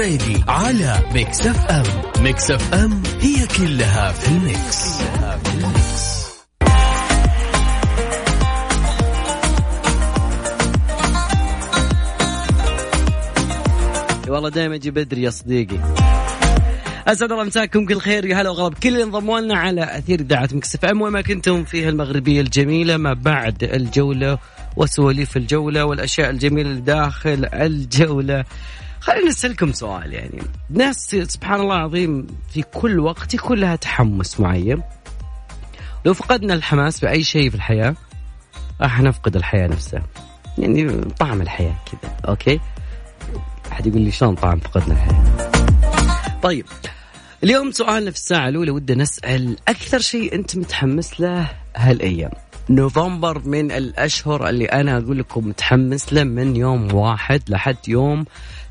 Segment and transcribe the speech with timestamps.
[0.00, 1.84] الفريدي على Mix FM
[2.22, 5.50] Mix FM هي كلها في ال Mix, كلها في.
[14.30, 15.78] والله دائما أجي بدري يا صديقي.
[17.06, 20.48] أسعد الله مساكم كل خير يا هلا وغلا بكل اللي انضموا لنا على أثير إذاعة
[20.74, 24.38] FM وما كنتم فيها المغربية الجميلة ما بعد الجولة
[24.76, 28.44] وسواليف الجولة والأشياء الجميلة داخل الجولة.
[29.00, 34.82] خلينا نسألكم سؤال يعني ناس سبحان الله العظيم في كل وقت يكون لها تحمس معين.
[36.04, 37.94] لو فقدنا الحماس بأي شيء في الحياة
[38.80, 40.02] راح نفقد الحياة نفسها.
[40.58, 42.60] يعني طعم الحياة كذا أوكي؟
[43.72, 45.50] أحد يقول لي شلون طعم فقدنا الحياة؟
[46.42, 46.66] طيب
[47.44, 52.30] اليوم سؤالنا في الساعة الأولى ودنا نسأل أكثر شيء أنت متحمس له هالأيام.
[52.70, 58.24] نوفمبر من الأشهر اللي أنا أقول لكم متحمس له من يوم واحد لحد يوم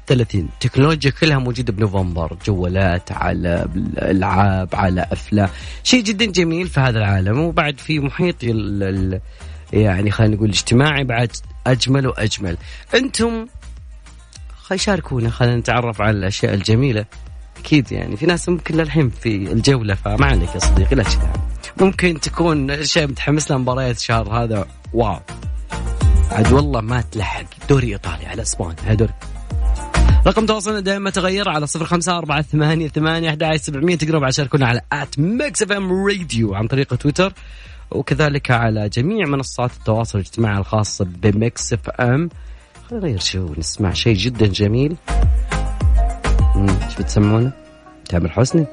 [0.08, 2.38] 30 تكنولوجيا كلها موجودة بنوفمبر.
[2.46, 3.68] جوالات على
[3.98, 5.50] ألعاب على أفلام.
[5.84, 7.40] شيء جدا جميل في هذا العالم.
[7.40, 9.22] وبعد في محيط ال ال
[9.74, 11.32] يعني خلينا نقول اجتماعي بعد
[11.68, 12.58] أجمل وأجمل.
[12.96, 13.48] أنتم
[14.58, 17.06] خلينا شاركونا خلينا نتعرف على الأشياء الجميلة.
[17.60, 21.40] أكيد يعني في ناس ممكن للحين في الجولة فما عليك يا صديقي لا تشتغل.
[21.82, 24.66] ممكن تكون شيء متحمس لمباريات الشهر هذا.
[24.94, 25.20] واو.
[26.32, 27.46] عاد والله ما تلحق.
[27.70, 29.14] دوري إيطالي على اسبانيا هذا دوري.
[30.28, 33.98] رقم تواصلنا دائما تغير على صفر خمسة أربعة ثمانية ثمانية أحد سبعمية.
[34.04, 37.34] بعد شاركونا على at Mix FM Radio عن طريق تويتر.
[37.92, 42.30] وكذلك على جميع منصات التواصل الاجتماعي الخاصة ب Mix FM.
[42.90, 44.96] خلينا نغير شو نسمع شيء جدا جميل.
[46.56, 47.52] إيش بتسمونه؟
[48.10, 48.66] تامر حسني.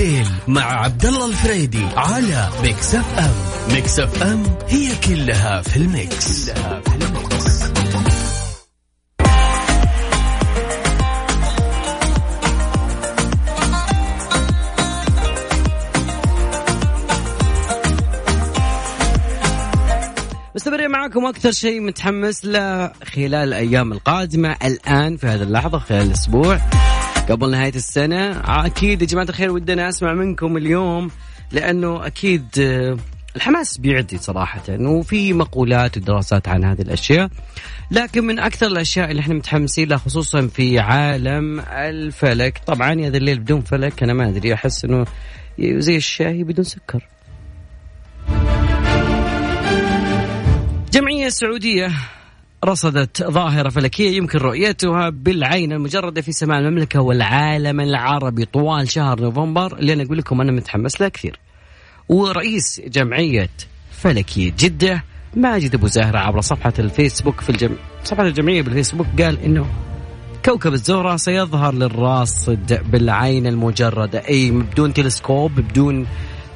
[0.00, 6.50] الليل مع عبد الله الفريدي على Mix FM Mix FM هي كلها في ال Mix,
[6.50, 7.64] كلها في ال Mix.
[20.54, 26.58] مستمرين معكم أكثر شيء متحمس له خلال الأيام القادمة الآن في هذه اللحظة خلال الأسبوع
[27.28, 28.30] قبل نهاية السنة.
[28.66, 31.10] أكيد يا جماعة الخير ودنا أسمع منكم اليوم
[31.52, 32.96] لأنه أكيد آه،
[33.36, 37.30] الحماس بيعدي صراحة وفي مقولات ودراسات عن هذه الأشياء.
[37.90, 42.60] لكن من أكثر الأشياء اللي إحنا متحمسين لها خصوصا في عالم الفلك.
[42.66, 45.04] طبعا يا ذا الليل بدون فلك أنا ما أدري أحس أنه
[45.58, 47.06] زي الشاي بدون سكر.
[50.92, 51.90] جمعية سعودية
[52.64, 58.44] رصدت ظاهرة فلكية يمكن رؤيتها بالعين المجردة في سماء المملكة والعالم العربي.
[58.44, 61.38] طوال شهر نوفمبر اللي أنا أقول لكم أنا متحمس له كثير.
[62.08, 63.50] ورئيس جمعية
[63.90, 65.04] فلكية جدة
[65.36, 67.76] ماجد أبو زهرة عبر صفحة الفيسبوك في الجم...
[68.04, 69.66] صفحة الجمعية بالفيسبوك قال إنه
[70.44, 74.18] كوكب الزهرة سيظهر للراصد بالعين المجردة.
[74.28, 76.06] أي بدون تلسكوب بدون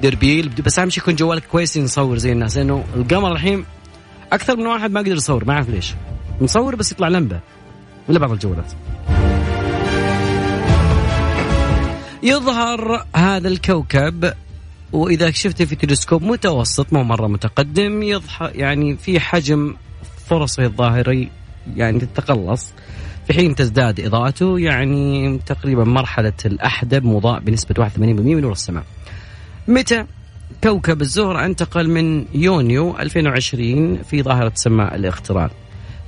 [0.02, 2.56] دربيل بس أهم شيء يكون جوالك كويس نصور زي الناس.
[2.56, 3.64] لأنه القمر الحين
[4.32, 5.94] أكثر من واحد ما قدر يصور ما أعرف ليش.
[6.40, 7.40] مصور بس يطلع لمبة.
[8.08, 8.72] ولا بعض الجوالات.
[12.22, 14.32] يظهر هذا الكوكب
[14.92, 19.74] وإذا شفته في تلسكوب متوسط مو مرة متقدم يظهر يعني في حجم
[20.26, 21.30] فرصه الظاهري
[21.76, 22.72] يعني تتقلص.
[23.26, 28.84] في حين تزداد إضاءته يعني تقريبا مرحلة الأحدب مضاء بنسبة 81% من نور السماء.
[29.68, 30.04] متى؟
[30.62, 35.50] كوكب الزهرة انتقل من يونيو 2020 في ظاهرة سماء الاقتران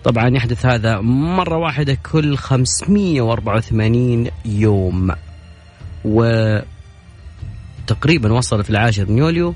[0.06, 5.10] طبعا يحدث هذا مرة واحدة كل 584 يوم.
[6.04, 6.58] و
[7.86, 9.54] تقريبا وصل في العاشر من يوليو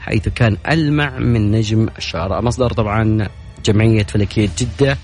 [0.00, 2.72] حيث كان ألمع من نجم الشعراء مصدر.
[2.72, 3.28] طبعا
[3.64, 4.98] جمعية فلكية جدة.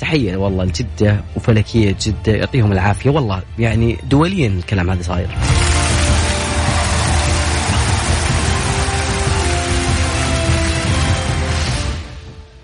[0.00, 3.10] تحية والله لجدة وفلكية جدة يعطيهم العافية.
[3.10, 5.28] والله يعني دوليا الكلام هذا صاير.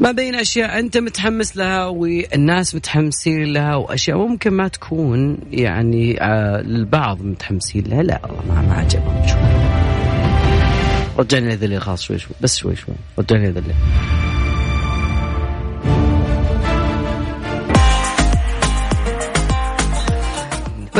[0.01, 6.61] ما بين أشياء أنت متحمس لها والناس متحمسين لها وأشياء ممكن ما تكون يعني آه
[6.61, 8.03] البعض متحمسين لها.
[8.03, 9.41] لا ما ما عجبهم شوي.
[11.19, 12.95] رجعني ذلي خلاص شوي شوي بس شوي شوي.
[13.19, 13.53] رجعني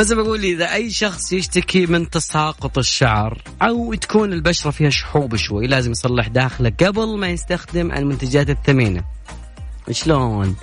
[0.01, 5.67] بس بقول إذا أي شخص يشتكي من تساقط الشعر أو تكون البشرة فيها شحوب شوي
[5.67, 9.03] لازم يصلح داخله قبل ما يستخدم المنتجات الثمينة.
[9.91, 10.55] شلون؟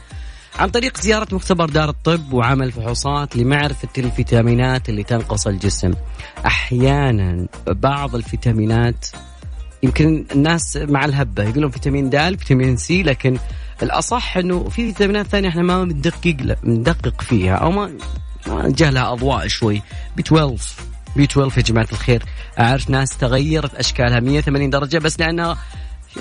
[0.59, 5.93] عن طريق زيارة مختبر دار الطب وعمل فحوصات لمعرفة الفيتامينات اللي تنقص الجسم.
[6.47, 9.07] أحيانا بعض الفيتامينات
[9.83, 13.39] يمكن الناس مع الهبة يقولون فيتامين د فيتامين C لكن
[13.83, 15.85] الأصح إنه في فيتامينات ثانية إحنا ما
[16.65, 17.93] ندقق فيها أو ما
[18.51, 19.83] جاء لها أضواء شوي.
[20.17, 20.57] B 12
[21.17, 22.23] B 12 يا جماعة الخير.
[22.59, 24.21] أعرف ناس تغيرت أشكالها.
[24.21, 25.59] 180 درجة بس لأنها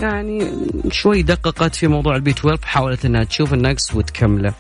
[0.02, 0.52] يعني
[0.92, 4.54] شوي دققت في موضوع البي 12 حاولت إنها تشوف النقص وتكمله.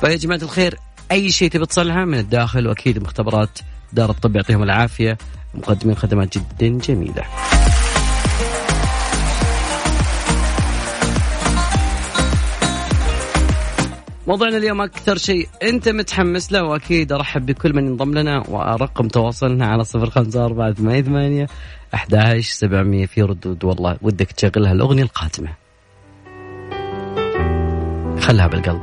[0.00, 0.78] فيا جماعة الخير
[1.12, 3.58] أي شيء تبي تصلحه من الداخل وأكيد مختبرات
[3.92, 5.18] دار الطب يعطيهم العافية.
[5.54, 7.22] مقدمين خدمات جدا جميلة.
[14.26, 15.48] موضوعنا اليوم أكثر شيء.
[15.62, 18.42] أنت متحمس له؟ وأكيد أرحب بكل من ينضم لنا.
[18.48, 21.46] ورقم تواصلنا على صفر خمسة أربعة ثمانية ثمانية
[21.94, 23.06] أحد سبعمية.
[23.06, 25.52] في ردود والله ودك تشغلها الأغنية القادمة.
[28.20, 28.82] خلها بالقلب.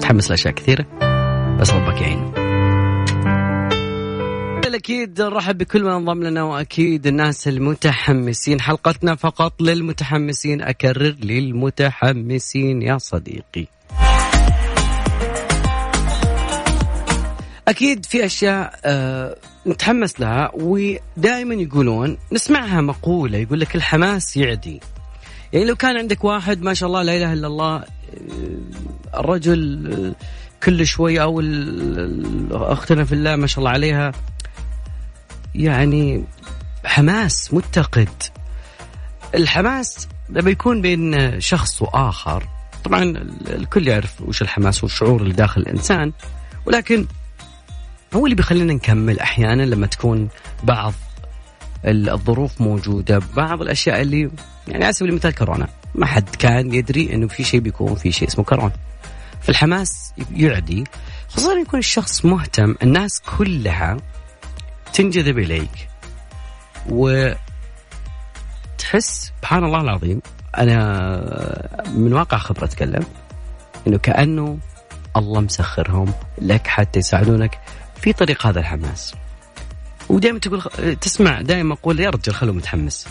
[0.00, 0.86] تحمس لأشياء كثيرة؟
[1.60, 2.32] بس ربك يعين.
[4.74, 6.42] أكيد نرحب بكل من انضم لنا.
[6.42, 8.60] وأكيد الناس المتحمسين.
[8.60, 10.62] حلقتنا فقط للمتحمسين.
[10.62, 13.66] أكرر للمتحمسين يا صديقي.
[17.68, 24.80] أكيد في أشياء أه نتحمس لها ودائما يقولون نسمعها مقولة يقول لك الحماس يعدي.
[25.52, 27.84] يعني لو كان عندك واحد ما شاء الله لا إله إلا الله آه،
[29.14, 30.24] الرجل آه،
[30.64, 31.40] كل شوي أو
[32.72, 34.12] أختنا في الله ما شاء الله عليها
[35.54, 36.24] يعني
[36.84, 38.08] حماس متقد.
[39.34, 42.48] الحماس لما يكون بين شخص وآخر.
[42.84, 43.02] طبعا
[43.48, 46.12] الكل يعرف وش الحماس والشعور اللي داخل الإنسان
[46.66, 47.06] ولكن
[48.16, 50.28] هو اللي بيخلينا نكمل أحيانا لما تكون
[50.62, 50.92] بعض
[51.84, 54.30] الظروف موجودة بعض الأشياء اللي
[54.68, 55.68] يعني على سبيل المثال كورونا.
[55.94, 58.72] ما حد كان يدري إنه في شيء بيكون في شيء اسمه كورونا.
[59.40, 60.84] فالحماس يعدي
[61.28, 63.96] خصوصا يكون الشخص مهتم الناس كلها
[64.92, 65.88] تنجذب إليك.
[66.90, 67.32] و
[68.78, 70.20] تحس سبحان الله العظيم
[70.58, 73.04] أنا من واقع خبرة أتكلم
[73.86, 74.58] إنه كأنه
[75.16, 77.58] الله مسخرهم لك حتى يساعدونك.
[78.04, 79.14] في طريق هذا الحماس.
[80.08, 80.62] ودائما تقول
[81.00, 83.06] تسمع دائما أقول يا رجل خلوه متحمس.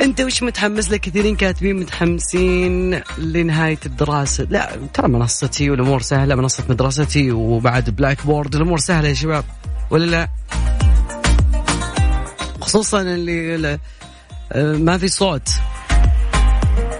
[0.00, 4.46] أنت وش متحمس لك؟ كثيرين كاتبين متحمسين لنهاية الدراسة.
[4.50, 9.44] لا ترى منصتي والأمور سهلة منصة مدرستي وبعد Blackboard الأمور سهلة يا شباب.
[9.90, 10.28] ولا لا؟
[12.60, 13.78] خصوصا اللي
[14.54, 15.48] ما في صوت.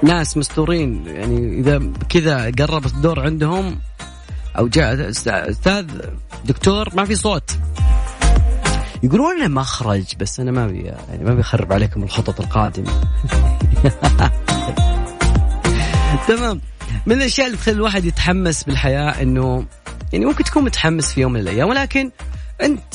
[0.02, 1.06] ناس مستورين.
[1.06, 3.78] يعني إذا كذا قرب الدور عندهم
[4.58, 5.86] أو جاء أستاذ
[6.44, 7.58] دكتور ما في صوت.
[9.02, 12.90] يقولون لنا مخرج بس أنا ما بي يعني ما بيخرب عليكم الخطط القادمة.
[16.28, 16.60] تمام.
[17.06, 19.64] من الأشياء اللي تخلي الواحد يتحمس بالحياة إنه
[20.12, 22.10] يعني ممكن تكون متحمس في يوم من الأيام ولكن
[22.62, 22.94] أنت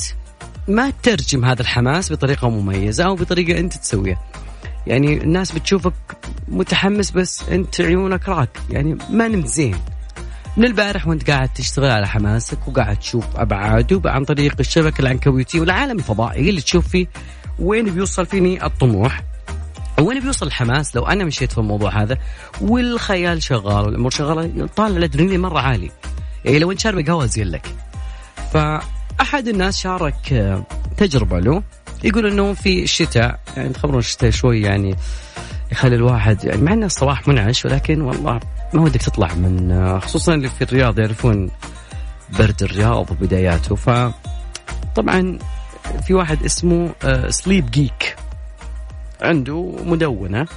[0.67, 4.19] ما تترجم هذا الحماس بطريقة مميزة أو بطريقة أنت تسويها.
[4.87, 5.93] يعني الناس بتشوفك
[6.47, 8.59] متحمس بس أنت عيونك راك.
[8.69, 9.75] يعني ما نمت زين.
[10.59, 15.99] من البارح وانت قاعد تشتغل على حماسك وقاعد تشوف أبعاده عن طريق الشبكة العنكبوتية والعالم
[15.99, 17.07] الفضائي اللي تشوف فيه
[17.59, 19.23] وين بيوصل فيني الطموح
[19.99, 22.17] وين بيوصل الحماس لو أنا مشيت في الموضوع هذا
[22.61, 25.91] والخيال شغال والأمور شغالة طالع الأدرينالين مرة عالي.
[26.45, 27.75] يعني لو إنت شارب قهوة زين لك.
[28.53, 30.55] فأحد الناس شارك
[30.97, 31.63] تجربة له.
[32.03, 34.95] يقول إنه في الشتاء يعني تخبرون الشتاء شوي يعني
[35.71, 38.39] يخلي الواحد يعني مع إنه الصباح منعش ولكن والله
[38.73, 41.51] ما ودك تطلع من خصوصا اللي في الرياض يعرفون
[42.39, 43.75] برد الرياض وبداياته.
[43.75, 43.89] ف
[44.95, 45.39] طبعا
[46.07, 46.91] في واحد اسمه
[47.29, 48.15] سليب آه، جيك
[49.21, 50.47] عنده مدونة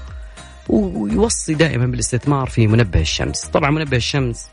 [0.69, 3.45] ويوصي دائما بالاستثمار في منبه الشمس.
[3.45, 4.49] طبعا منبه الشمس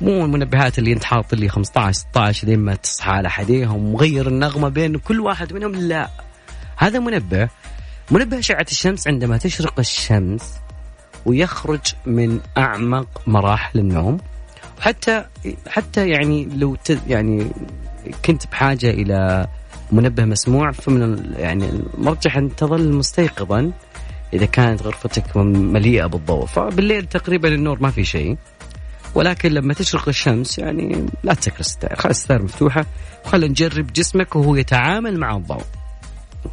[0.00, 4.68] مو المنبهات اللي انت حاط لي 15 16 لين ما تصحى على حديهم ومغير النغمة
[4.68, 5.74] بين كل واحد منهم.
[5.74, 6.10] لا
[6.76, 7.48] هذا منبه
[8.10, 10.61] منبه أشعة الشمس عندما تشرق الشمس
[11.26, 14.18] ويخرج من أعمق مراحل النوم.
[14.78, 15.24] وحتى
[15.68, 16.76] حتى يعني لو
[17.08, 17.50] يعني
[18.24, 19.46] كنت بحاجة إلى
[19.92, 23.72] منبه مسموع فمن يعني المرجح أن تظل مستيقظا
[24.34, 26.46] إذا كانت غرفتك مليئة بالضوء.
[26.46, 28.36] فبالليل تقريبا النور ما في شيء.
[29.14, 32.86] ولكن لما تشرق الشمس يعني لا تسكر الستائر خلي الستائر مفتوحة.
[33.24, 35.64] وخلينا نجرب جسمك وهو يتعامل مع الضوء.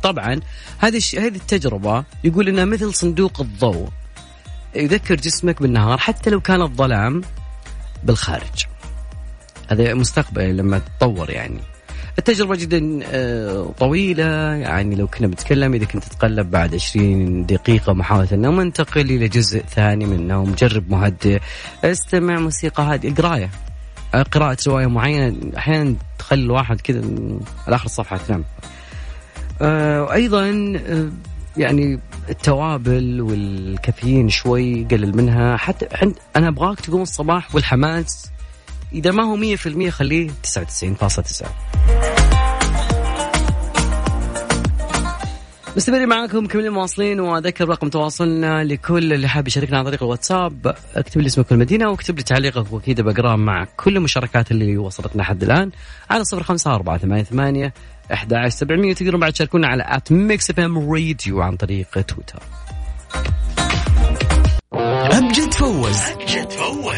[0.03, 0.39] طبعا
[0.77, 3.89] هذه هذه التجربة يقول إنها مثل صندوق الضوء.
[4.75, 7.21] يذكر جسمك بالنهار حتى لو كان الظلام
[8.03, 8.65] بالخارج.
[9.67, 11.59] هذا مستقبل لما تطور يعني.
[12.19, 18.27] التجربة جدا آه، طويلة يعني لو كنا بنتكلم إذا كنت تتقلب بعد 20 دقيقة محاولة
[18.31, 20.53] النوم انتقل إلى جزء ثاني من النوم.
[20.53, 21.39] جرب مهدئ
[21.83, 23.49] استمع موسيقى هادئة قراية
[24.31, 25.57] قراءة رواية معينة.
[25.57, 27.01] أحيانا تخلي الواحد كذا
[27.67, 28.43] على آخر الصفحة تنام.
[29.61, 31.09] آه آه
[31.58, 35.58] يعني التوابل والكافيين شوي قلل منها.
[35.58, 38.29] حتى عند أنا أبغاك تقوم الصباح والحماس.
[38.94, 41.48] إذا ما هو 100% خليه 99.9
[45.77, 50.75] مستمرين معاكم كملين مواصلين وأذكر رقم تواصلنا لكل اللي حاب يشاركنا عن طريق الواتساب.
[50.96, 55.44] اكتب لي اسمك والمدينة واكتب لي تعليقك وأكيد بقراه مع كل المشاركات اللي وصلتنا حد
[55.44, 55.72] الآن
[56.10, 57.74] على صفر خمسة أربعة ثمانية
[58.10, 62.39] ثمانية أحد عشر سبعمية تقدرون بعد تشاركونا على at Mix FM Radio عن طريق تويتر.
[65.17, 66.00] أبجد فوز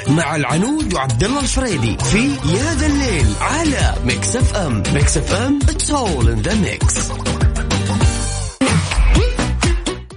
[0.10, 4.83] مع العنود وعبد الله الفريدي في يا ذا الليل على Mix FM.
[4.93, 7.12] Mix FM it's all in the mix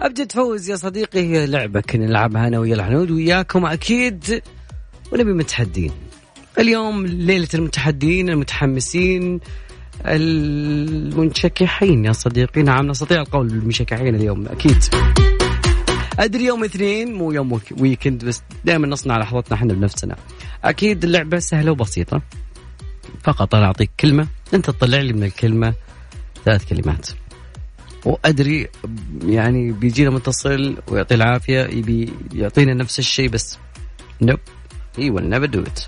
[0.03, 4.43] أبجد فوز يا صديقي هي لعبة كنا نلعبها أنا ويا العنود وياكم أكيد
[5.13, 5.93] ونبي متحدين.
[6.59, 9.41] اليوم ليلة المتحدين المتحمسين
[10.07, 12.63] المنشكحين يا صديقي.
[12.63, 14.85] نعم نستطيع القول بالمنشكحين اليوم أكيد.
[16.19, 20.17] أدري يوم اثنين مو يوم weekend بس دائما نصنع لحظتنا إحنا بنفسنا.
[20.65, 22.23] أكيد اللعبة سهلة وبسيطة.
[23.23, 25.75] فقط أنا أعطيك كلمة أنت تطلع لي من الكلمة
[26.45, 27.09] ثلاث كلمات.
[28.05, 28.69] وأدري
[29.27, 33.59] يعني بيجينا متصل ويعطيه العافية يبي يعطينا نفس الشيء بس
[34.23, 34.39] nope
[34.99, 35.81] he will never do it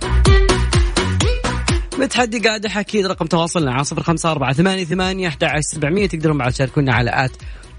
[1.99, 6.39] متحدي قادح أكيد رقم تواصلنا على صفر خمسة أربعة ثمانية ثمانية أحد عشر سبعمية تقدرون
[6.39, 7.31] بعد تشاركونا على at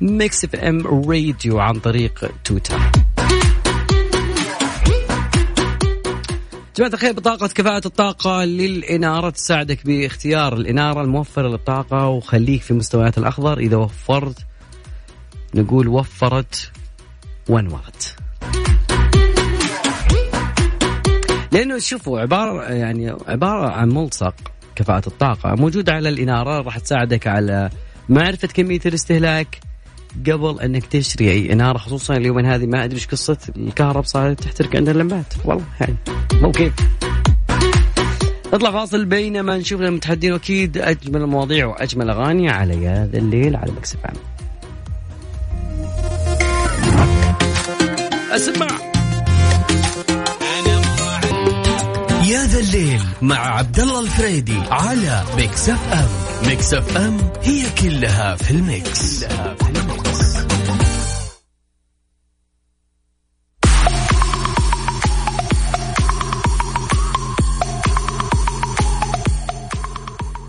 [0.02, 2.80] Mix FM Radio عن طريق تويتر.
[6.78, 13.58] جماعة الخير بطاقة كفاءة الطاقة للإنارة تساعدك باختيار الإنارة الموفرة للطاقة وخليك في مستويات الأخضر.
[13.58, 14.38] إذا وفرت
[15.56, 16.72] نقول وفرت
[17.50, 18.16] ونورت
[21.52, 24.36] لأنه شوفوا عبارة يعني عبارة عن ملصق
[24.76, 25.56] كفاءة الطاقة.
[25.56, 27.70] موجودة على الإنارة راح تساعدك على
[28.10, 29.60] معرفة كمية الاستهلاك
[30.28, 34.76] قبل أنك تشتري أي إنارة خصوصا اليومين هذه ما أدري إيش قصة الكهرب صارت تحترق
[34.76, 35.34] عند اللمبات.
[35.46, 35.96] والله يعني
[36.34, 36.74] مو كيف.
[38.54, 43.72] نطلع فاصل بينما نشوف المتحدين وأكيد أجمل المواضيع وأجمل أغاني على يا ذا الليل على
[43.72, 43.98] Mix
[48.32, 48.97] FM.
[52.28, 56.08] يا ذا الليل مع عبد الله الفريدي على Mix FM.
[56.48, 60.38] Mix FM هي كلها في ال Mix, كلها في ال Mix.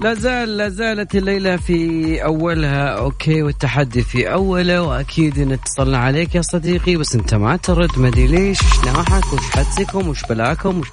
[0.00, 2.88] لا زال لا زالت الليلة في أولها.
[2.88, 6.96] أوكي والتحدي في أوله وأكيد إن اتصلنا عليك يا صديقي.
[6.96, 7.98] بس أنت ما ترد.
[7.98, 10.88] ما أدري ليش وش ناحك وش حدسكم وش بلاكم وش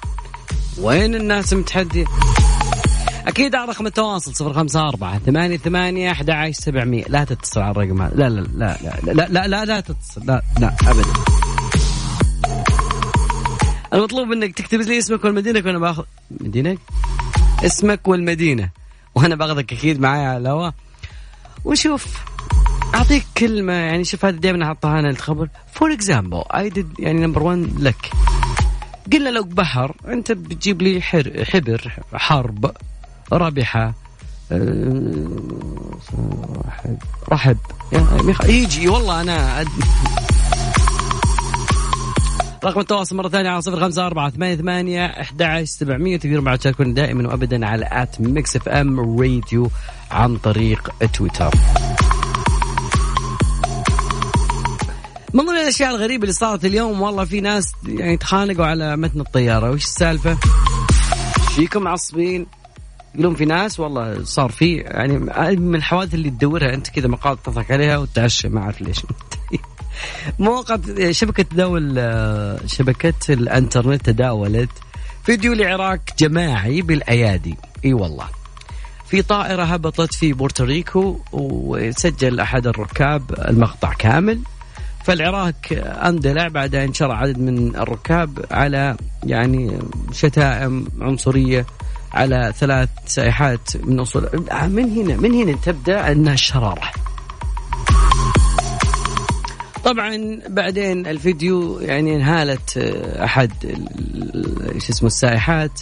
[0.80, 2.04] وين الناس متحدية
[3.26, 7.04] أكيد على رقم التواصل صفر خمسة أربعة ثمانية ثمانية أحد عشر سبعمية.
[7.08, 8.14] لا تتصل على الرقم هذا.
[8.14, 8.78] لا لا لا
[9.12, 10.26] لا لا لا لا, تتصل.
[10.26, 11.12] لا لا أبدا.
[13.94, 16.04] المطلوب إنك تكتب لي اسمك والمدينة وأنا باخذ
[16.40, 16.78] مدينة؟
[17.64, 18.70] اسمك والمدينة.
[19.14, 20.74] وأنا باخذك أكيد معايا على الهواء.
[21.64, 22.06] وشوف
[22.94, 27.42] أعطيك كلمة يعني شوف هذه دائما أحطها أنا الخبر for example I did يعني number
[27.42, 28.10] 1 لك.
[29.12, 32.72] قلنا لو بحر أنت بتجيب لي حر حبر حرب
[33.32, 33.94] رابحة
[34.52, 35.28] أه،
[36.72, 36.96] رحب
[37.28, 37.56] رحب
[38.48, 39.64] يجي والله أنا.
[42.64, 46.58] رقم التواصل مرة ثانية على صفر خمسة أربعة ثمانية ثمانية أحد عشر سبعمية تقدرون بعد
[46.58, 49.70] تشاركون دائما وأبدا على at Mix FM Radio
[50.10, 51.50] عن طريق تويتر
[55.36, 59.70] من ضمن الأشياء الغريبة اللي صارت اليوم والله في ناس يعني تخانقوا على متن الطيارة.
[59.70, 60.38] وش السالفة؟
[61.56, 62.46] فيكم معصبين
[63.14, 65.18] يقولون في ناس والله صار في يعني
[65.56, 69.02] من الحوادث اللي تدورها أنت كذا مقاطع تضحك عليها وتعشى ما أعرف ليش.
[70.38, 70.76] مواقع
[71.10, 71.94] شبكة تداول
[72.66, 74.70] شبكة الإنترنت تداولت
[75.24, 77.56] فيديو لعراك جماعي بالأيادي.
[77.84, 78.28] إي والله.
[79.06, 84.40] في طائرة هبطت في بورتوريكو وسجل أحد الركاب المقطع كامل.
[85.06, 85.54] فالعراق
[86.04, 89.78] أندلع بعد أن شرع عدد من الركاب على يعني
[90.12, 91.66] شتائم عنصرية
[92.12, 94.28] على ثلاث سائحات من أصول.
[94.68, 96.90] من هنا من هنا تبدأ أنها الشرارة.
[99.84, 102.78] طبعا بعدين الفيديو يعني انهالت
[103.24, 103.52] أحد
[104.78, 105.80] شو اسمه السائحات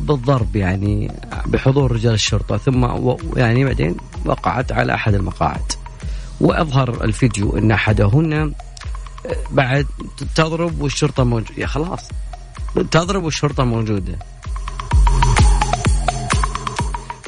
[0.00, 1.12] بالضرب يعني
[1.46, 2.56] بحضور رجال الشرطة.
[2.56, 2.86] ثم
[3.36, 5.72] يعني بعدين وقعت على أحد المقاعد.
[6.40, 8.52] وأظهر الفيديو إن أحدهن
[9.50, 9.86] بعد
[10.34, 12.00] تضرب والشرطة موجوده يا خلاص.
[12.90, 14.18] تضرب والشرطة موجودة.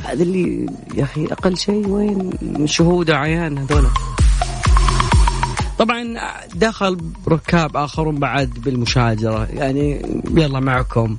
[0.04, 2.30] هذا اللي يا أخي أقل شيء وين
[2.66, 3.86] شهود عيان هذول.
[5.78, 6.04] طبعا
[6.54, 11.16] دخل ركاب آخرون بعد بالمشاجرة يعني يلا معكم.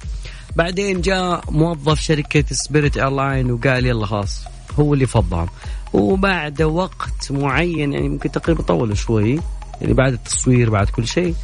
[0.56, 4.42] بعدين جاء موظف شركة Spirit Airline وقال يلا خلاص.
[4.80, 5.48] هو اللي فضهم
[5.94, 9.39] وبعد وقت معين يعني ممكن تقريبا طولوا شوي
[9.82, 11.36] يعني بعد التصوير بعد كل شيء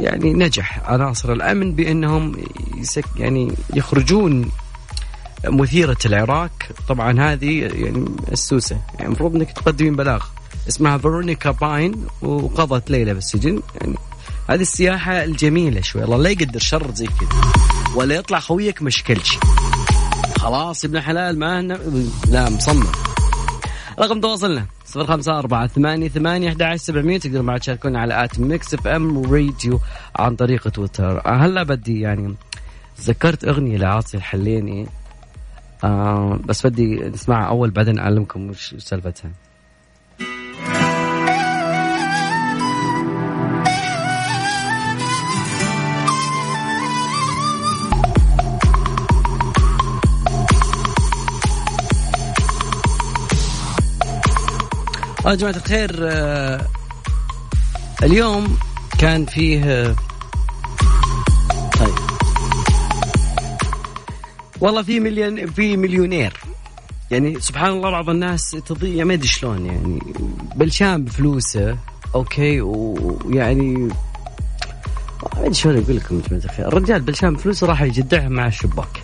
[0.00, 2.36] يعني نجح عناصر الأمن بأنهم
[2.76, 4.50] يسك يعني يخرجون
[5.44, 6.50] مثيرة العراك.
[6.88, 8.80] طبعا هذه يعني السوسة.
[8.94, 10.24] يعني المفروض إنك تقدمين بلاغ.
[10.68, 13.62] اسمها فيرونيكا باين وقضت ليلة بالسجن.
[13.80, 13.96] يعني
[14.48, 16.04] هذه السياحة الجميلة شوي.
[16.04, 17.52] الله لا يقدر شر زي كذا
[17.94, 19.38] ولا يطلع خويك مشكلش
[20.46, 21.62] خلاص ابن حلال ما
[22.30, 22.86] لا مصمم.
[23.98, 28.74] رقم تواصلنا صفر خمسة أربعة ثمانية ثمانية أحد سبعمية تقدروا بعد تشاركونا على at Mix
[28.74, 29.80] FM Radio
[30.16, 31.22] عن طريق تويتر.
[31.26, 32.34] هلا بدي يعني
[33.00, 34.86] ذكرت أغنية لعاصي الحلاني.
[35.84, 39.30] آه بس بدي نسمعها أول بعدين أعلمكم وش سالفتها.
[55.26, 56.66] يا جماعة الخير آه،
[58.02, 58.58] اليوم
[58.98, 59.94] كان فيه آه،
[61.78, 61.94] طيب.
[64.60, 66.32] والله في مليون في مليونير.
[67.10, 70.00] يعني سبحان الله بعض الناس تضيع ما ادري شلون يعني
[70.56, 71.78] بلشان بفلوسه
[72.14, 73.90] okay ويعني ما
[75.36, 76.68] أدري شلون أقول لكم جماعة الخير.
[76.68, 79.02] الرجال بلشان بفلوسه راح يجدعها مع الشباك.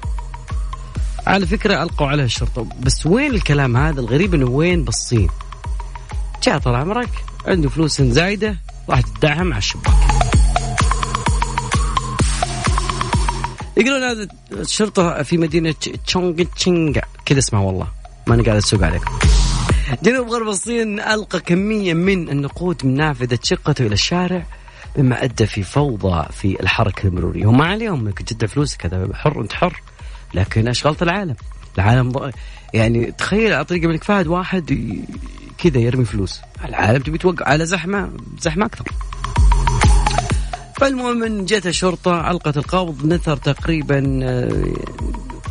[1.26, 2.66] على فكرة ألقوا عليها الشرطة.
[2.80, 5.28] بس وين الكلام هذا الغريب إنه وين بالصين؟
[6.42, 8.56] جاء طال عمرك عنده فلوس زايدة
[8.88, 9.92] راح تدعها مع الشباك.
[13.76, 15.74] يقولون هذا الشرطة في مدينة
[16.06, 17.86] تشونغ تشينغ كذا اسمها والله
[18.26, 19.12] ما أنا قاعد أسوق عليكم.
[20.02, 24.46] جنوب غرب الصين ألقى كمية من النقود من نافذة شقته إلى الشارع
[24.96, 27.46] مما أدى في فوضى في الحركة المرورية.
[27.46, 29.82] وما عليهم إنك تدفع فلوسك هذا حر أنت حر
[30.34, 31.36] لكن أشغلت العالم.
[31.78, 32.32] العالم
[32.74, 34.70] يعني تخيل على طريقة الملك فهد واحد
[35.62, 36.40] كذا يرمي فلوس.
[36.64, 38.84] العالم تبي توقع على زحمة زحمة أكثر.
[40.76, 44.74] فالمهم ان جت الشرطة ألقت القبض نثر تقريبا آه،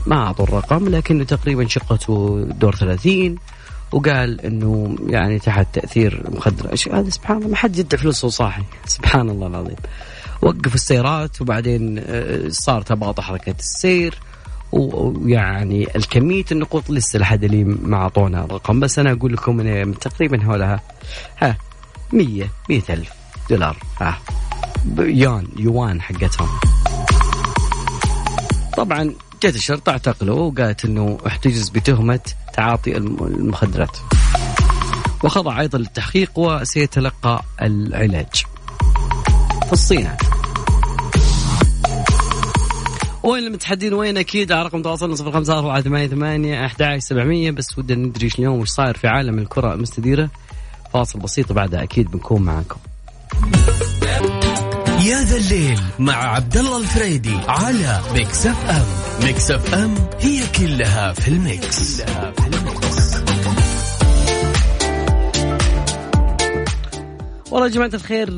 [0.08, 3.36] ما أعطوا الرقم لكنه تقريبا شقته دور 30
[3.92, 6.76] وقال إنه يعني تحت تأثير مخدر.
[6.92, 8.64] هذا؟ سبحان الله ما حد يدع فلوسه صاحي.
[8.86, 9.76] سبحان الله العظيم.
[10.42, 14.20] وقفوا السيارات وبعدين آه، صار تباطؤ حركة السير.
[14.72, 20.44] ويعني الكمية النقود لسه لحد اللي ما أعطونا رقم بس أنا أقول لكم من تقريبا
[20.44, 20.80] حولها
[21.42, 21.58] ها
[22.14, 23.10] 100 100 ألف
[23.50, 23.78] دولار.
[24.02, 24.18] ها
[25.00, 26.48] يون يوان حقتهم.
[28.78, 32.20] طبعا جت الشرطة اعتقلوا وقالت إنه احتجز بتهمة
[32.54, 33.98] تعاطي المخدرات.
[35.24, 38.46] وخضع أيضا للتحقيق وسيتلقى العلاج.
[39.68, 40.10] في الصين.
[43.24, 47.52] وين المتحدين؟ وين أكيد؟ على رقم تواصلنا صفر خمسة أربعة ثمانية ثمانية أحد عشر سبعمية.
[47.52, 50.30] بس ودنا ندري اليوم وش صاير في عالم الكرة المستديرة
[50.94, 52.78] فاصل بسيط وبعدها أكيد بنكون معاكم.
[55.06, 58.86] يا ذا الليل مع عبد الله الفريدي على Mix FM.
[59.26, 62.61] Mix FM هي كلها في ال mix, كلها في ال mix.
[67.52, 68.30] والله يا جماعة الخير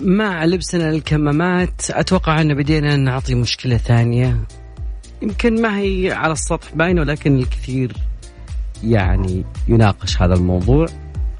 [0.00, 4.36] مع لبسنا الكمامات أتوقع أن بدينا نعطي مشكلة ثانية.
[5.22, 7.96] يمكن ما هي على السطح باينة ولكن الكثير
[8.84, 10.86] يعني يناقش هذا الموضوع.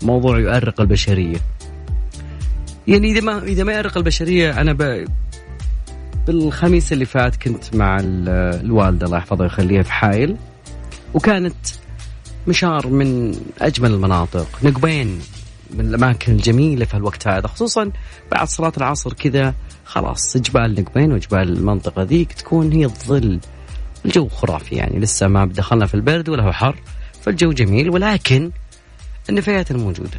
[0.03, 1.37] موضوع يؤرق البشرية.
[2.89, 5.07] يعني إذا ما إذا ما يؤرق البشرية أنا ب...
[6.27, 10.37] بالخميس اللي فات كنت مع الوالدة الله يحفظها ويخليها في حايل
[11.15, 11.57] وكانت
[12.49, 15.19] مشار من أجمل المناطق نقبين.
[15.75, 17.91] من الأماكن الجميلة في الوقت هذا خصوصا
[18.31, 19.55] بعد صلاة العصر كذا
[19.85, 23.41] خلاص جبال نقبين وجبال المنطقة ذيك تكون هي الظل
[24.05, 24.99] الجو خرافي يعني.
[24.99, 26.77] لسه ما دخلنا في البرد ولا هو حر
[27.23, 28.51] فالجو جميل ولكن
[29.31, 30.19] النفايات الموجودة.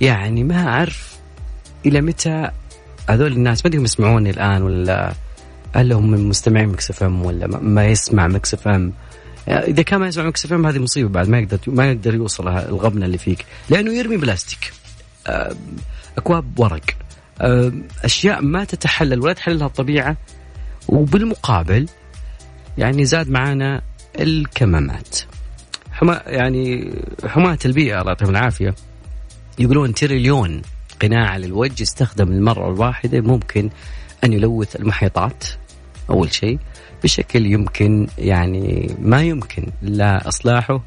[0.00, 1.18] يعني ما أعرف
[1.86, 2.50] إلى متى
[3.10, 5.12] هذول الناس ما أدري يسمعوني الآن ولا
[5.74, 8.92] هل هم مستمعين Mix FM ولا ما يسمع Mix FM؟
[9.48, 11.28] إذا كان ما يسمع Mix FM هذه مصيبة بعد.
[11.28, 13.46] ما يقدر ما يقدر يوصل الغبنة اللي فيك.
[13.70, 14.72] لأنه يرمي بلاستيك.
[16.18, 16.84] أكواب ورق.
[18.04, 20.16] أشياء ما تتحلل ولا تحللها الطبيعة.
[20.88, 21.88] وبالمقابل
[22.78, 23.82] يعني زاد معانا
[24.20, 25.18] الكمامات.
[25.92, 26.94] حما يعني
[27.26, 28.74] حماة البيئة الله يعطيهم العافية.
[29.58, 30.62] يقولون تريليون
[31.02, 33.70] قناع للوجه يستخدم المرة الواحدة ممكن
[34.24, 35.44] أن يلوث المحيطات.
[36.10, 36.58] أول شيء.
[37.04, 40.82] بشكل يمكن يعني ما يمكن لا إصلاحه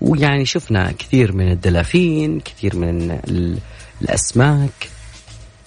[0.00, 3.18] ويعني شفنا كثير من الدلافين كثير من
[4.02, 4.88] الأسماك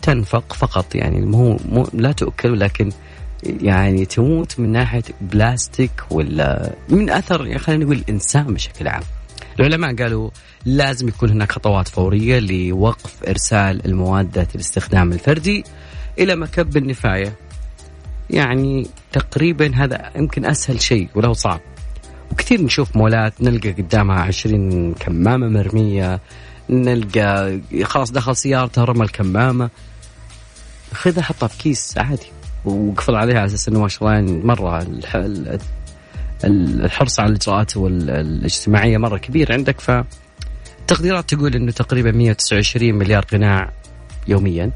[0.02, 2.90] تنفق فقط يعني مو, مو لا تؤكل لكن
[3.44, 9.04] يعني تموت من ناحية بلاستيك ولا من أثر يعني خلينا نقول الإنسان بشكل عام.
[9.60, 10.30] العلماء قالوا
[10.66, 15.64] لازم يكون هناك خطوات فورية لوقف إرسال المواد ذات الاستخدام الفردي
[16.20, 17.34] إلى مكب النفاية.
[18.30, 21.60] يعني تقريبا هذا يمكن أسهل شيء ولو صعب.
[22.32, 26.20] وكثير نشوف مولات نلقى قدامها عشرين كمامة مرمية
[26.70, 29.70] نلقى خلاص دخل سيارته رمى الكمامة.
[30.94, 32.32] خذها حطها في كيس عادي
[32.66, 34.88] وقفل عليها على أساس إنه ما شاء الله يعني مرة
[36.44, 39.80] الحرص على الإجراءات الاجتماعيه مرة كبير عندك.
[39.80, 39.92] ف
[40.80, 43.72] التقديرات تقول إنه تقريبا 129 مليار قناع
[44.28, 44.72] يوميا.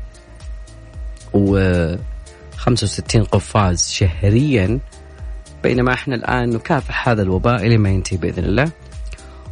[1.33, 1.57] و
[2.61, 4.79] 65 قفاز شهريا
[5.63, 8.71] بينما إحنا الآن نكافح هذا الوباء إلى ما ينتهي بإذن الله.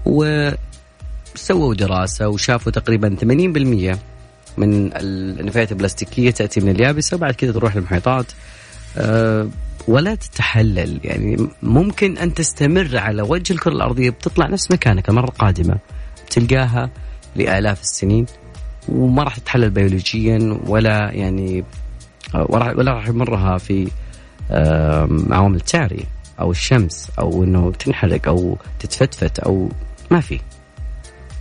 [0.06, 3.98] وسووا دراسة وشافوا تقريبا 80%
[4.58, 8.26] من النفايات البلاستيكية تأتي من اليابسة وبعد كذا تروح للمحيطات.
[8.98, 9.50] أه
[9.88, 11.00] ولا تتحلل.
[11.04, 15.78] يعني ممكن أن تستمر على وجه الكرة الأرضية بتطلع نفس مكانك المرة القادمة.
[16.30, 16.90] تلقاها
[17.36, 18.26] لآلاف السنين
[18.90, 21.64] وما راح تتحلل بيولوجيا ولا يعني
[22.34, 23.92] ولا راح يمرها في
[25.32, 26.06] عوامل التعرية
[26.40, 29.70] أو الشمس أو إنه تنحرق أو تتفتفت أو
[30.12, 30.40] ما في.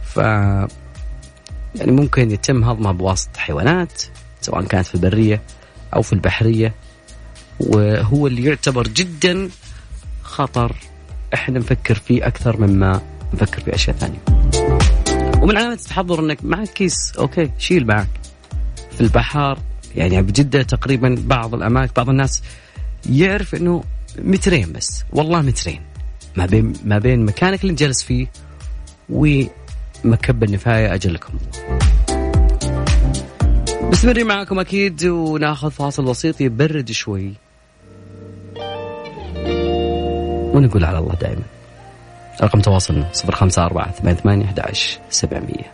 [0.05, 4.03] ف يعني ممكن يتم هضمها بواسطة حيوانات
[4.41, 5.43] سواء كانت في البرية
[5.95, 6.75] أو في البحرية.
[7.61, 9.49] وهو اللي يعتبر جدا
[10.23, 10.77] خطر.
[11.35, 13.01] إحنا نفكر فيه أكثر مما
[13.35, 14.19] نفكر في أشياء ثانية.
[15.43, 18.09] ومن علامات التحضر إنك معك كيس okay شيل معك.
[18.91, 19.59] في البحر
[19.97, 22.43] يعني بجدة تقريبا بعض الأماكن بعض الناس
[23.11, 23.85] يعرف إنه
[24.19, 25.81] مترين بس والله مترين.
[26.37, 28.27] ما بين ما بين مكانك اللي جالس فيه
[30.05, 31.33] مكب النفاية أجلكم
[33.83, 37.33] مستمرين معكم أكيد وناخذ فاصل بسيط يبرد شوي.
[40.55, 41.43] ونقول على الله دائما.
[42.43, 45.73] رقم تواصلنا صفر خمسة أربعة ثمانية ثمانية أحد عشر سبعمية.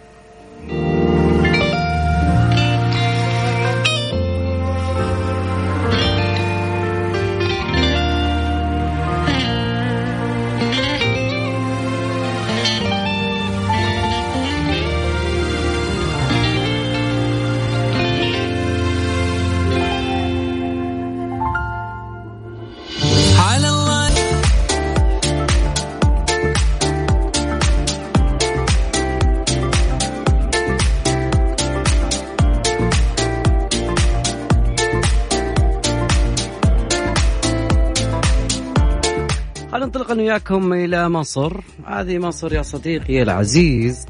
[39.84, 44.06] ننطلق أنا وياكم إلى مصر هذه مصر يا صديقي العزيز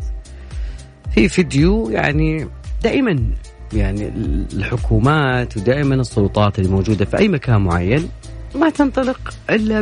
[1.14, 2.48] في فيديو يعني
[2.82, 3.30] دائما
[3.72, 4.08] يعني
[4.52, 8.08] الحكومات ودائما السلطات اللي موجودة في أي مكان معين
[8.54, 9.80] ما تنطلق إلا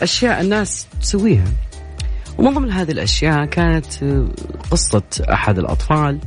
[0.00, 1.52] بأشياء الناس تسويها
[2.38, 4.04] ومن ضمن هذه الأشياء كانت
[4.70, 6.20] قصة أحد الأطفال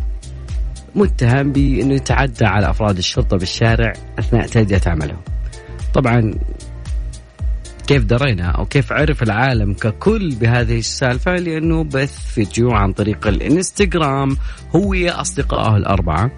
[0.96, 5.22] متهم بأنه يتعدى على أفراد الشرطة بالشارع أثناء تأدية عملهم.
[5.94, 6.34] طبعا
[7.90, 14.38] كيف درينا أو كيف عرف العالم ككل بهذه السالفة لأنه بث فيديو عن طريق الإنستغرام.
[14.76, 16.32] هو أصدقائه الأربعة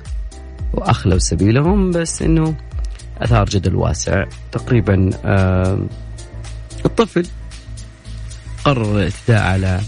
[0.73, 2.55] وأخلوا سبيلهم بس إنه
[3.17, 4.25] أثار جدل واسع.
[4.51, 5.85] تقريبا آه
[6.85, 7.27] الطفل
[8.65, 9.79] قرر الاعتداء على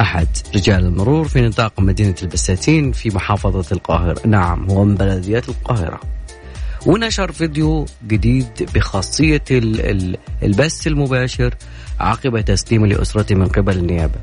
[0.00, 4.26] أحد رجال المرور في نطاق مدينة البساتين في محافظة القاهرة.
[4.26, 6.00] نعم هو من بلديات القاهرة.
[6.86, 9.42] ونشر فيديو جديد بخاصية
[10.42, 11.54] البث المباشر
[12.00, 14.20] عقب تسليمه لأسرته من قبل النيابة.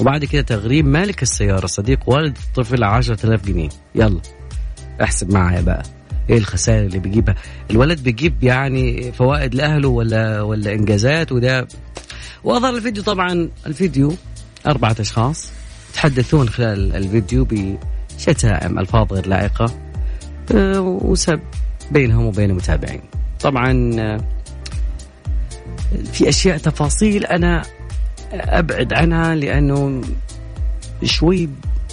[0.00, 3.68] وبعد كده تغريم مالك السيارة صديق والد الطفل 10000 جنيه.
[3.94, 4.20] يلا
[5.02, 5.82] احسب معايا بقى.
[6.30, 7.34] إيه الخسائر اللي بيجيبها؟
[7.70, 11.68] الولد بيجيب يعني فوائد لأهله ولا ولا إنجازات؟ وده
[12.44, 13.48] وأظهر الفيديو طبعا.
[13.66, 14.14] الفيديو
[14.66, 15.50] أربعة أشخاص
[15.90, 19.74] يتحدثون خلال الفيديو بشتائم ألفاظ غير لائقة.
[20.54, 21.40] أه، وسب
[21.90, 23.00] بينهم وبين المتابعين
[23.40, 23.72] طبعا
[26.12, 27.62] في أشياء تفاصيل أنا
[28.32, 30.02] أبعد عنها لأنه
[31.04, 31.48] شوي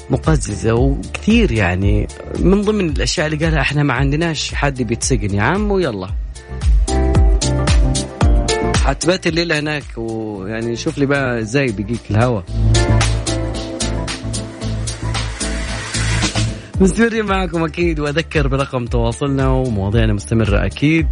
[0.09, 2.07] مقززة وكثير يعني.
[2.39, 6.09] من ضمن الأشياء اللي قالها إحنا ما عندناش حد بيتسجن يا عم ويلا
[8.85, 12.41] حتبات الليلة هناك ويعني شوف لي بقى إزاي بيجيك الهوا.
[16.81, 21.07] مستمرين معكم أكيد وأذكر برقم تواصلنا ومواضيعنا مستمرة أكيد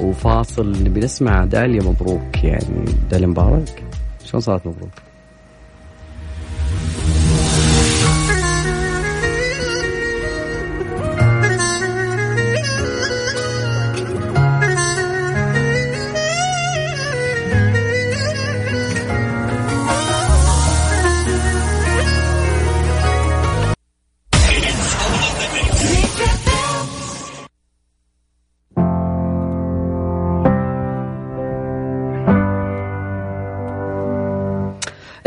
[0.00, 3.82] وفاصل نبي نسمع داليا مبروك يعني داليا مبارك
[4.24, 4.90] شلون صارت مبروك؟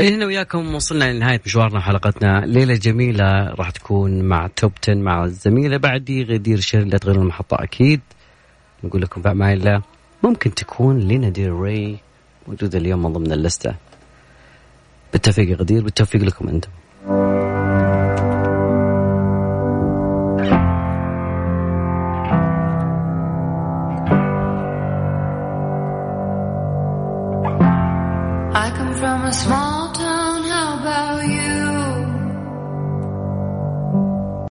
[0.09, 2.45] هنا وياكم وصلنا لنهاية مشوارنا وحلقتنا.
[2.45, 5.77] ليلة جميلة راح تكون مع top 10 مع الزميلة.
[5.77, 8.01] بعدي غدير شير لا تغيرون المحطة أكيد.
[8.83, 9.81] نقول لكم بأمان الله.
[10.23, 11.97] ممكن تكون Lana Del Rey
[12.47, 13.75] موجودة اليوم من ضمن اللستة.
[15.11, 16.69] بالتوفيق غدير بالتوفيق لكم أنتم.